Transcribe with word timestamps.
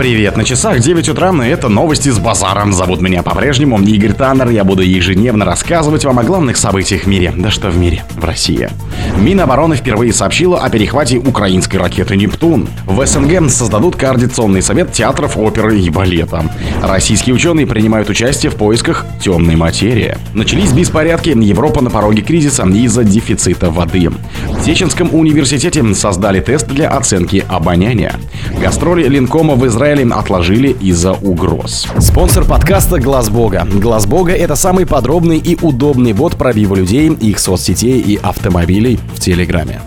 Привет, 0.00 0.34
на 0.38 0.44
часах 0.44 0.80
9 0.80 1.10
утра, 1.10 1.30
и 1.44 1.48
это 1.50 1.68
новости 1.68 2.08
с 2.08 2.18
базаром. 2.18 2.72
Зовут 2.72 3.02
меня 3.02 3.22
по-прежнему 3.22 3.78
Игорь 3.82 4.14
Таннер. 4.14 4.48
Я 4.48 4.64
буду 4.64 4.80
ежедневно 4.80 5.44
рассказывать 5.44 6.06
вам 6.06 6.18
о 6.18 6.24
главных 6.24 6.56
событиях 6.56 7.02
в 7.02 7.06
мире. 7.06 7.34
Да 7.36 7.50
что 7.50 7.68
в 7.68 7.76
мире, 7.76 8.02
в 8.16 8.24
России. 8.24 8.70
Минобороны 9.18 9.76
впервые 9.76 10.14
сообщила 10.14 10.58
о 10.58 10.70
перехвате 10.70 11.18
украинской 11.18 11.76
ракеты 11.76 12.16
«Нептун». 12.16 12.66
В 12.86 13.04
СНГ 13.04 13.50
создадут 13.50 13.96
координационный 13.96 14.62
совет 14.62 14.90
театров, 14.90 15.36
оперы 15.36 15.78
и 15.78 15.90
балета. 15.90 16.50
Российские 16.82 17.34
ученые 17.34 17.66
принимают 17.66 18.08
участие 18.08 18.50
в 18.50 18.56
поисках 18.56 19.04
темной 19.22 19.56
материи. 19.56 20.16
Начались 20.32 20.72
беспорядки, 20.72 21.28
Европа 21.28 21.82
на 21.82 21.90
пороге 21.90 22.22
кризиса 22.22 22.66
из-за 22.66 23.04
дефицита 23.04 23.70
воды. 23.70 24.08
В 24.08 24.64
Сеченском 24.64 25.14
университете 25.14 25.84
создали 25.92 26.40
тест 26.40 26.68
для 26.68 26.88
оценки 26.88 27.44
обоняния. 27.46 28.14
Гастроли 28.62 29.06
Линкома 29.06 29.56
в 29.56 29.66
Израиле 29.66 29.89
Израилем 29.90 30.12
отложили 30.12 30.68
из-за 30.80 31.14
угроз. 31.14 31.88
Спонсор 31.98 32.44
подкаста 32.44 33.00
Глаз 33.00 33.28
Бога. 33.28 33.66
Глаз 33.68 34.06
Бога 34.06 34.30
это 34.30 34.54
самый 34.54 34.86
подробный 34.86 35.38
и 35.38 35.58
удобный 35.60 36.12
бот 36.12 36.36
пробива 36.36 36.76
людей, 36.76 37.08
их 37.08 37.40
соцсетей 37.40 38.00
и 38.00 38.16
автомобилей 38.22 39.00
в 39.12 39.18
Телеграме. 39.18 39.80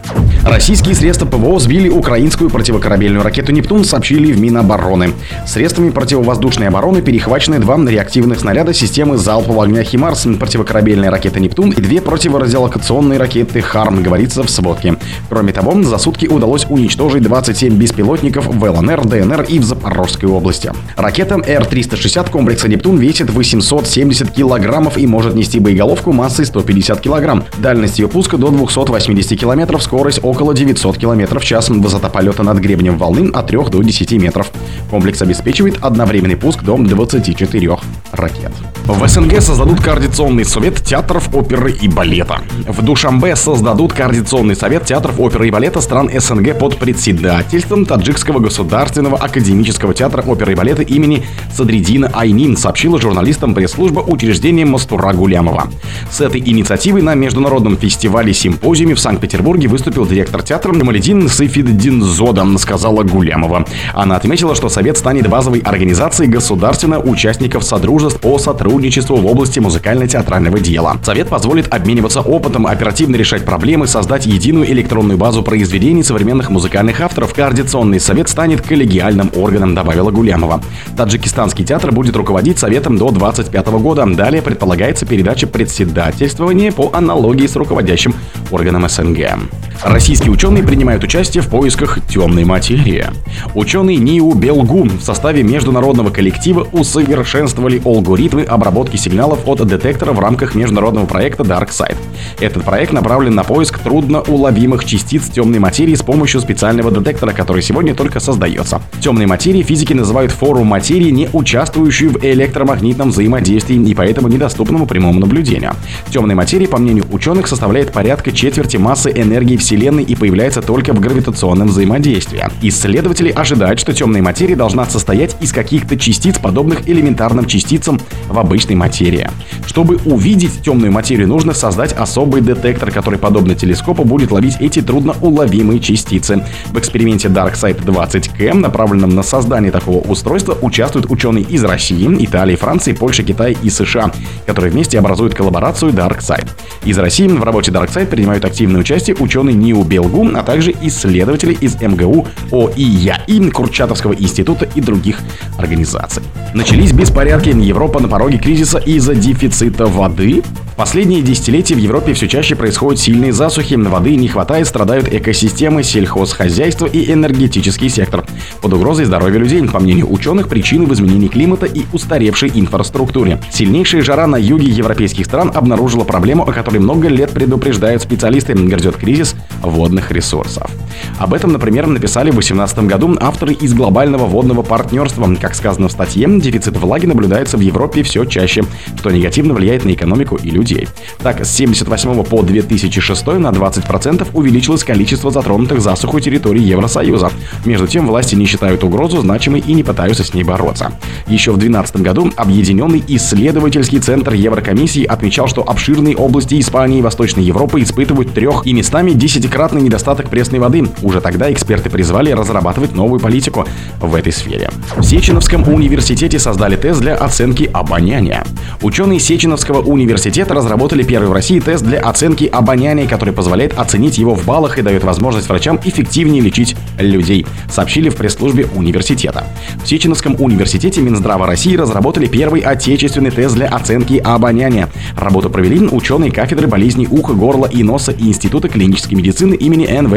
Российские 0.43 0.93
средства 0.93 1.25
ПВО 1.25 1.57
сбили 1.57 1.87
украинскую 1.87 2.49
противокорабельную 2.49 3.23
ракету 3.23 3.53
«Нептун», 3.53 3.85
сообщили 3.85 4.33
в 4.33 4.41
Минобороны. 4.41 5.13
Средствами 5.47 5.89
противовоздушной 5.89 6.67
обороны 6.67 7.01
перехвачены 7.01 7.59
два 7.59 7.77
реактивных 7.77 8.41
снаряда 8.41 8.73
системы 8.73 9.17
залпового 9.17 9.63
огня 9.63 9.83
«Химарс», 9.83 10.27
противокорабельная 10.37 11.11
ракета 11.11 11.39
«Нептун» 11.39 11.69
и 11.69 11.81
две 11.81 12.01
противорадиолокационные 12.01 13.19
ракеты 13.19 13.61
«Харм», 13.61 14.03
говорится 14.03 14.43
в 14.43 14.49
сводке. 14.49 14.97
Кроме 15.29 15.53
того, 15.53 15.81
за 15.81 15.97
сутки 15.97 16.25
удалось 16.25 16.65
уничтожить 16.69 17.23
27 17.23 17.77
беспилотников 17.77 18.47
в 18.47 18.63
ЛНР, 18.63 19.05
ДНР 19.05 19.43
и 19.43 19.59
в 19.59 19.63
Запорожской 19.93 20.27
области. 20.27 20.71
Ракета 20.95 21.35
Р-360 21.35 22.31
комплекса 22.31 22.67
«Нептун» 22.67 22.97
весит 22.97 23.29
870 23.29 24.31
килограммов 24.31 24.97
и 24.97 25.05
может 25.05 25.35
нести 25.35 25.59
боеголовку 25.59 26.11
массой 26.11 26.47
150 26.47 26.99
килограмм. 26.99 27.43
Дальность 27.59 27.99
ее 27.99 28.07
пуска 28.07 28.37
до 28.37 28.49
280 28.49 29.39
километров, 29.39 29.83
скорость 29.83 30.19
около 30.23 30.55
900 30.55 30.97
км 30.97 31.39
в 31.39 31.45
час, 31.45 31.69
высота 31.69 32.09
полета 32.09 32.41
над 32.41 32.57
гребнем 32.57 32.97
волны 32.97 33.29
от 33.31 33.47
3 33.47 33.59
до 33.69 33.83
10 33.83 34.11
метров. 34.13 34.51
Комплекс 34.89 35.21
обеспечивает 35.21 35.77
одновременный 35.81 36.37
пуск 36.37 36.63
до 36.63 36.75
24 36.75 37.77
ракет. 38.13 38.51
В 38.85 39.07
СНГ 39.07 39.41
создадут 39.41 39.79
координационный 39.79 40.43
совет 40.43 40.81
театров 40.83 41.33
оперы 41.33 41.71
и 41.71 41.87
балета. 41.87 42.39
В 42.67 42.81
Душамбе 42.81 43.35
создадут 43.35 43.93
координационный 43.93 44.55
совет 44.55 44.85
театров 44.85 45.19
оперы 45.19 45.47
и 45.47 45.51
балета 45.51 45.81
стран 45.81 46.09
СНГ 46.13 46.57
под 46.57 46.77
председательством 46.77 47.85
Таджикского 47.85 48.39
государственного 48.39 49.17
академического 49.17 49.72
театра 49.93 50.21
оперы 50.21 50.53
и 50.53 50.55
балета 50.55 50.81
имени 50.81 51.23
Садридина 51.55 52.11
Айнин, 52.13 52.57
сообщила 52.57 52.99
журналистам 52.99 53.53
пресс-служба 53.53 54.01
учреждения 54.01 54.65
Мастура 54.65 55.13
Гулямова. 55.13 55.69
С 56.11 56.21
этой 56.21 56.39
инициативой 56.39 57.01
на 57.01 57.15
международном 57.15 57.77
фестивале-симпозиуме 57.77 58.95
в 58.95 58.99
Санкт-Петербурге 58.99 59.67
выступил 59.67 60.05
директор 60.05 60.43
театра 60.43 60.73
Джамаледин 60.73 61.29
Сайфиддин 61.29 62.01
Зода, 62.01 62.45
сказала 62.57 63.03
Гулямова. 63.03 63.65
Она 63.93 64.15
отметила, 64.15 64.55
что 64.55 64.69
совет 64.69 64.97
станет 64.97 65.27
базовой 65.27 65.59
организацией 65.59 66.29
государственных 66.29 67.05
участников 67.05 67.63
Содружеств 67.63 68.19
по 68.19 68.37
сотрудничеству 68.37 69.15
в 69.15 69.25
области 69.25 69.59
музыкально-театрального 69.59 70.59
дела. 70.59 70.97
Совет 71.03 71.29
позволит 71.29 71.73
обмениваться 71.73 72.21
опытом, 72.21 72.67
оперативно 72.67 73.15
решать 73.15 73.45
проблемы, 73.45 73.87
создать 73.87 74.25
единую 74.25 74.69
электронную 74.71 75.17
базу 75.17 75.43
произведений 75.43 76.03
современных 76.03 76.49
музыкальных 76.49 76.99
авторов. 77.01 77.33
Координационный 77.33 77.99
совет 77.99 78.29
станет 78.29 78.61
коллегиальным 78.61 79.31
органом, 79.35 79.62
добавила 79.67 80.11
Гулямова. 80.11 80.61
Таджикистанский 80.97 81.65
театр 81.65 81.91
будет 81.91 82.15
руководить 82.15 82.59
советом 82.59 82.97
до 82.97 83.09
2025 83.09 83.67
года. 83.81 84.05
Далее 84.05 84.41
предполагается 84.41 85.05
передача 85.05 85.47
председательствования 85.47 86.71
по 86.71 86.91
аналогии 86.93 87.47
с 87.47 87.55
руководящим 87.55 88.13
органом 88.51 88.87
СНГ. 88.87 89.39
Российские 89.83 90.31
ученые 90.31 90.63
принимают 90.63 91.03
участие 91.03 91.43
в 91.43 91.49
поисках 91.49 91.99
темной 92.07 92.45
материи. 92.45 93.05
Ученые 93.53 93.97
НИУ 93.97 94.33
Белгу 94.33 94.83
в 94.83 95.01
составе 95.01 95.43
международного 95.43 96.09
коллектива 96.09 96.67
усовершенствовали 96.71 97.81
алгоритмы 97.83 98.43
обработки 98.43 98.95
сигналов 98.95 99.45
от 99.45 99.65
детектора 99.67 100.13
в 100.13 100.19
рамках 100.19 100.55
международного 100.55 101.05
проекта 101.05 101.43
DarkSide. 101.43 101.97
Этот 102.39 102.63
проект 102.63 102.93
направлен 102.93 103.35
на 103.35 103.43
поиск 103.43 103.79
трудноуловимых 103.79 104.85
частиц 104.85 105.27
темной 105.29 105.59
материи 105.59 105.95
с 105.95 106.01
помощью 106.01 106.39
специального 106.39 106.91
детектора, 106.91 107.31
который 107.31 107.61
сегодня 107.61 107.93
только 107.93 108.19
создается. 108.19 108.81
Темной 109.01 109.25
материи 109.25 109.63
физики 109.63 109.93
называют 109.93 110.31
форму 110.31 110.63
материи, 110.63 111.09
не 111.09 111.29
участвующую 111.33 112.11
в 112.11 112.23
электромагнитном 112.23 113.09
взаимодействии 113.09 113.75
и 113.75 113.93
поэтому 113.93 114.29
недоступному 114.29 114.85
прямому 114.85 115.19
наблюдению. 115.19 115.73
Темной 116.09 116.35
материи, 116.35 116.67
по 116.67 116.77
мнению 116.77 117.05
ученых, 117.11 117.47
составляет 117.47 117.91
порядка 117.91 118.31
четверти 118.43 118.75
массы 118.75 119.09
энергии 119.09 119.55
Вселенной 119.55 120.03
и 120.03 120.15
появляется 120.15 120.61
только 120.61 120.91
в 120.91 120.99
гравитационном 120.99 121.69
взаимодействии. 121.69 122.43
Исследователи 122.61 123.29
ожидают, 123.29 123.79
что 123.79 123.93
темная 123.93 124.21
материя 124.21 124.57
должна 124.57 124.83
состоять 124.83 125.37
из 125.39 125.53
каких-то 125.53 125.97
частиц, 125.97 126.39
подобных 126.39 126.89
элементарным 126.89 127.45
частицам 127.45 128.01
в 128.27 128.37
обычной 128.37 128.75
материи. 128.75 129.29
Чтобы 129.65 129.95
увидеть 130.03 130.61
темную 130.61 130.91
материю, 130.91 131.29
нужно 131.29 131.53
создать 131.53 131.93
особый 131.93 132.41
детектор, 132.41 132.91
который, 132.91 133.17
подобно 133.17 133.55
телескопу, 133.55 134.03
будет 134.03 134.29
ловить 134.29 134.57
эти 134.59 134.81
трудноуловимые 134.81 135.79
частицы. 135.79 136.45
В 136.73 136.77
эксперименте 136.77 137.29
DarkSide 137.29 137.85
20K, 137.85 138.55
направленном 138.55 139.11
на 139.11 139.23
создание 139.23 139.71
такого 139.71 139.99
устройства, 139.99 140.57
участвуют 140.61 141.09
ученые 141.09 141.45
из 141.45 141.63
России, 141.63 142.13
Италии, 142.19 142.57
Франции, 142.57 142.91
Польши, 142.91 143.23
Китая 143.23 143.55
и 143.63 143.69
США, 143.69 144.11
которые 144.45 144.73
вместе 144.73 144.99
образуют 144.99 145.33
коллаборацию 145.33 145.93
DarkSide. 145.93 146.49
Из 146.83 146.97
России 146.97 147.25
в 147.29 147.41
работе 147.41 147.71
DarkSide 147.71 148.07
принимают 148.23 148.45
активное 148.45 148.79
участие 148.79 149.17
ученые 149.19 149.53
НИУ 149.53 149.83
Белгу, 149.83 150.25
а 150.33 150.43
также 150.43 150.73
исследователи 150.81 151.53
из 151.55 151.75
МГУ, 151.75 152.25
ОИЯИ, 152.51 153.49
Курчатовского 153.49 154.13
института 154.13 154.65
и 154.75 154.79
других 154.79 155.19
организаций. 155.57 156.23
Начались 156.53 156.93
беспорядки. 156.93 157.49
Европа 157.49 157.99
на 157.99 158.07
пороге 158.07 158.37
кризиса 158.37 158.77
из-за 158.77 159.13
дефицита 159.13 159.87
воды. 159.87 160.41
В 160.73 160.75
последние 160.75 161.21
десятилетия 161.21 161.75
в 161.75 161.77
Европе 161.77 162.13
все 162.13 162.27
чаще 162.27 162.55
происходят 162.55 162.99
сильные 162.99 163.31
засухи, 163.31 163.75
воды 163.75 164.15
не 164.15 164.27
хватает, 164.27 164.67
страдают 164.67 165.07
экосистемы, 165.07 165.83
сельхозхозяйство 165.83 166.87
и 166.87 167.13
энергетический 167.13 167.89
сектор. 167.89 168.25
Под 168.59 168.73
угрозой 168.73 169.05
здоровья 169.05 169.37
людей, 169.37 169.63
по 169.67 169.79
мнению 169.79 170.11
ученых, 170.11 170.47
причины 170.47 170.87
в 170.87 170.93
изменении 170.93 171.27
климата 171.27 171.67
и 171.67 171.83
устаревшей 171.93 172.51
инфраструктуре. 172.55 173.39
Сильнейшая 173.51 174.01
жара 174.01 174.25
на 174.25 174.37
юге 174.37 174.65
европейских 174.65 175.27
стран 175.27 175.51
обнаружила 175.53 176.05
проблему, 176.05 176.41
о 176.41 176.51
которой 176.51 176.79
много 176.79 177.07
лет 177.07 177.29
предупреждают 177.29 178.01
специалисты, 178.01 178.53
грядет 178.53 178.95
кризис 178.95 179.35
водных 179.61 180.11
ресурсов. 180.11 180.71
Об 181.17 181.33
этом, 181.33 181.51
например, 181.51 181.87
написали 181.87 182.29
в 182.29 182.33
2018 182.33 182.79
году 182.79 183.17
авторы 183.19 183.53
из 183.53 183.73
глобального 183.73 184.25
водного 184.25 184.61
партнерства. 184.61 185.29
Как 185.39 185.55
сказано 185.55 185.87
в 185.87 185.91
статье, 185.91 186.27
дефицит 186.39 186.77
влаги 186.77 187.05
наблюдается 187.05 187.57
в 187.57 187.61
Европе 187.61 188.03
все 188.03 188.25
чаще, 188.25 188.63
что 188.97 189.11
негативно 189.11 189.53
влияет 189.53 189.85
на 189.85 189.93
экономику 189.93 190.37
и 190.41 190.49
людей. 190.49 190.87
Так, 191.19 191.45
с 191.45 191.49
78 191.51 192.23
по 192.23 192.41
2006 192.41 193.25
на 193.25 193.49
20% 193.49 194.27
увеличилось 194.33 194.83
количество 194.83 195.31
затронутых 195.31 195.81
засухой 195.81 196.21
территорий 196.21 196.61
Евросоюза. 196.61 197.31
Между 197.65 197.87
тем, 197.87 198.07
власти 198.07 198.35
не 198.35 198.45
считают 198.45 198.83
угрозу 198.83 199.21
значимой 199.21 199.63
и 199.65 199.73
не 199.73 199.83
пытаются 199.83 200.23
с 200.23 200.33
ней 200.33 200.43
бороться. 200.43 200.91
Еще 201.27 201.51
в 201.51 201.57
2012 201.57 201.97
году 201.97 202.31
Объединенный 202.35 203.03
исследовательский 203.07 203.99
центр 203.99 204.33
Еврокомиссии 204.33 205.05
отмечал, 205.05 205.47
что 205.47 205.61
обширные 205.61 206.15
области 206.15 206.59
Испании 206.59 206.99
и 206.99 207.01
Восточной 207.01 207.43
Европы 207.43 207.81
испытывают 207.81 208.33
трех 208.33 208.65
и 208.65 208.73
местами 208.73 209.11
десятикратный 209.11 209.81
недостаток 209.81 210.29
пресной 210.29 210.59
воды. 210.59 210.82
Уже 211.01 211.21
тогда 211.21 211.51
эксперты 211.51 211.89
призвали 211.89 212.31
разрабатывать 212.31 212.95
новую 212.95 213.19
политику 213.19 213.65
в 213.99 214.15
этой 214.15 214.31
сфере. 214.31 214.69
В 214.97 215.03
Сеченовском 215.03 215.67
университете 215.67 216.39
создали 216.39 216.75
тест 216.75 217.01
для 217.01 217.15
оценки 217.15 217.69
обоняния. 217.71 218.43
Ученые 218.81 219.19
Сеченовского 219.19 219.81
университета 219.81 220.53
разработали 220.53 221.03
первый 221.03 221.27
в 221.29 221.33
России 221.33 221.59
тест 221.59 221.83
для 221.83 221.99
оценки 221.99 222.45
обоняния, 222.45 223.07
который 223.07 223.33
позволяет 223.33 223.77
оценить 223.77 224.17
его 224.17 224.35
в 224.35 224.45
баллах 224.45 224.77
и 224.77 224.81
дает 224.81 225.03
возможность 225.03 225.49
врачам 225.49 225.79
эффективнее 225.83 226.41
лечить 226.41 226.75
людей, 226.97 227.45
сообщили 227.69 228.09
в 228.09 228.15
пресс-службе 228.15 228.67
университета. 228.75 229.45
В 229.83 229.87
Сеченовском 229.87 230.35
университете 230.39 231.01
Минздрава 231.01 231.45
России 231.45 231.75
разработали 231.75 232.27
первый 232.27 232.61
отечественный 232.61 233.31
тест 233.31 233.55
для 233.55 233.67
оценки 233.67 234.17
обоняния. 234.17 234.89
Работу 235.17 235.49
провели 235.49 235.73
ученые 235.87 236.31
кафедры 236.31 236.67
болезней 236.67 237.07
уха, 237.09 237.33
горла 237.33 237.65
и 237.65 237.83
носа 237.83 238.11
и 238.11 238.27
Института 238.27 238.69
клинической 238.69 239.17
медицины 239.17 239.55
имени 239.55 239.85
Н.В. 239.87 240.13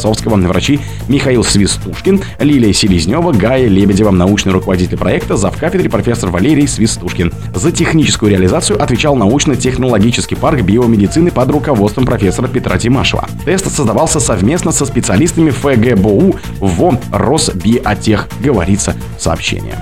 Склифосовского, 0.00 0.36
врачи 0.36 0.80
Михаил 1.08 1.44
Свистушкин, 1.44 2.22
Лилия 2.38 2.72
Селезнева, 2.72 3.32
Гая 3.32 3.68
Лебедева, 3.68 4.10
научный 4.10 4.52
руководитель 4.52 4.96
проекта, 4.96 5.36
завкафедре 5.36 5.90
профессор 5.90 6.30
Валерий 6.30 6.66
Свистушкин. 6.66 7.32
За 7.54 7.70
техническую 7.70 8.30
реализацию 8.30 8.82
отвечал 8.82 9.14
научно-технологический 9.16 10.36
парк 10.36 10.62
биомедицины 10.62 11.30
под 11.30 11.50
руководством 11.50 12.06
профессора 12.06 12.48
Петра 12.48 12.78
Тимашева. 12.78 13.28
Тест 13.44 13.70
создавался 13.70 14.20
совместно 14.20 14.72
со 14.72 14.86
специалистами 14.86 15.50
ФГБУ 15.50 16.36
ВО 16.60 16.98
Росбиотех, 17.12 18.28
говорится 18.42 18.94
в 19.18 19.22
сообщении. 19.22 19.74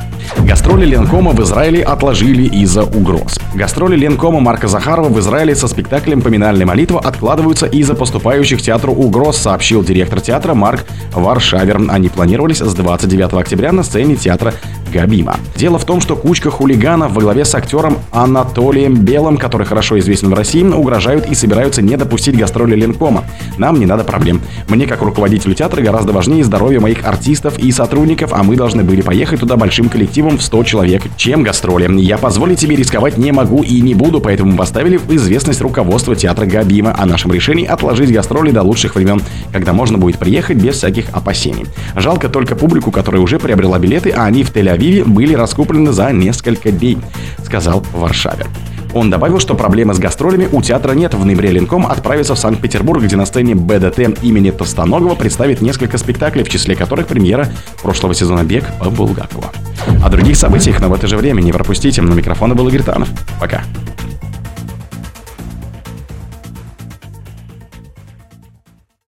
Гастроли 0.45 0.85
Ленкома 0.87 1.33
в 1.33 1.43
Израиле 1.43 1.83
отложили 1.83 2.45
из-за 2.45 2.85
угроз. 2.85 3.39
Гастроли 3.55 3.97
Ленкома 3.97 4.41
Марка 4.41 4.69
Захарова 4.69 5.09
в 5.09 5.19
Израиле 5.19 5.55
со 5.55 5.69
спектаклем 5.69 6.23
«Поминальная 6.23 6.67
молитва» 6.67 7.01
откладываются 7.01 7.67
из-за 7.67 7.95
поступающих 7.95 8.63
театру 8.63 8.93
угроз, 8.93 9.37
сообщил 9.37 9.83
директор 9.83 10.08
театра 10.21 10.55
Марк 10.55 10.85
Варшавер. 11.13 11.81
Они 11.89 12.09
планировались 12.09 12.59
с 12.59 12.75
29 12.75 13.35
октября 13.35 13.73
на 13.73 13.83
сцене 13.83 14.17
театра 14.17 14.55
Габима. 14.93 15.37
Дело 15.57 15.79
в 15.79 15.85
том, 15.85 16.01
что 16.01 16.17
кучка 16.17 16.51
хулиганов 16.51 17.13
во 17.13 17.21
главе 17.21 17.45
с 17.45 17.55
актером 17.55 17.99
Анатолием 18.13 18.97
Белым, 18.97 19.37
который 19.37 19.67
хорошо 19.67 19.99
известен 19.99 20.31
в 20.31 20.35
России, 20.35 20.63
угрожают 20.63 21.27
и 21.27 21.35
собираются 21.35 21.83
не 21.83 21.97
допустить 21.97 22.37
гастроли 22.37 22.75
Ленкома. 22.75 23.25
Нам 23.59 23.79
не 23.79 23.87
надо 23.87 24.05
проблем. 24.05 24.41
Мне, 24.69 24.87
как 24.87 25.03
руководителю 25.03 25.55
театра, 25.55 25.83
гораздо 25.83 26.13
важнее 26.13 26.45
здоровье 26.45 26.81
моих 26.81 27.05
артистов 27.05 27.59
и 27.59 27.71
сотрудников, 27.73 28.33
а 28.33 28.43
мы 28.43 28.57
должны 28.57 28.85
были 28.85 29.03
поехать 29.03 29.41
туда 29.41 29.57
большим 29.57 29.89
коллективом 29.89 30.39
в 30.39 30.43
100 30.43 30.65
человек, 30.65 31.03
чем 31.17 31.43
гастроли. 31.43 31.89
Я 32.01 32.19
позволить 32.19 32.61
себе 32.61 32.77
рисковать 32.77 33.19
не 33.19 33.33
могу 33.33 33.63
и 33.63 33.81
не 33.81 33.95
буду, 33.95 34.21
поэтому 34.21 34.57
поставили 34.57 34.97
в 34.97 35.11
известность 35.15 35.61
руководство 35.61 36.15
театра 36.15 36.47
Габима 36.47 36.95
о 36.99 37.07
нашем 37.07 37.33
решении 37.33 37.67
отложить 37.67 38.13
гастроли 38.13 38.51
до 38.51 38.63
лучших 38.63 38.95
времен, 38.95 39.21
когда 39.53 39.73
можно 39.73 39.99
будет 39.99 40.19
приехать 40.19 40.59
без 40.59 40.77
всяких 40.77 41.07
опасений. 41.13 41.67
Жалко 41.97 42.29
только 42.29 42.55
публику, 42.57 42.91
которая 42.91 43.23
уже 43.23 43.39
приобрела 43.39 43.79
билеты, 43.79 44.11
а 44.11 44.25
они 44.25 44.45
в 44.45 44.53
тель 44.53 44.71
Тель-Авиве 44.79 45.05
были 45.05 45.35
раскуплены 45.35 45.93
за 45.93 46.13
несколько 46.13 46.71
дней, 46.71 46.99
сказал 47.45 47.85
Варшавер. 47.93 48.47
Он 48.95 49.11
добавил, 49.11 49.39
что 49.39 49.55
проблемы 49.55 49.93
с 49.93 49.99
гастролями 49.99 50.49
у 50.51 50.63
театра 50.63 50.93
нет. 50.93 51.13
В 51.13 51.25
ноябре 51.25 51.51
Ленком 51.51 51.87
отправится 51.87 52.35
в 52.35 52.39
Санкт-Петербург, 52.39 53.03
где 53.03 53.17
на 53.17 53.27
сцене 53.27 53.55
БДТ 53.55 54.23
имени 54.23 54.51
Товстоногова 54.51 55.15
представит 55.15 55.61
несколько 55.61 55.99
спектаклей, 55.99 56.43
в 56.43 56.49
числе 56.49 56.75
которых 56.75 57.07
премьера 57.07 57.49
прошлого 57.83 58.15
сезона 58.15 58.45
«Бег» 58.45 58.65
по 58.79 58.89
Булгакову. 58.89 59.45
О 60.03 60.09
других 60.09 60.37
событиях, 60.37 60.81
но 60.81 60.89
в 60.89 60.95
это 60.95 61.07
же 61.07 61.17
время 61.17 61.43
не 61.43 61.53
пропустите. 61.53 62.01
На 62.01 62.15
микрофона 62.15 62.55
был 62.55 62.69
Игорь 62.69 62.83
Танов. 62.83 63.09
Пока. 63.39 63.63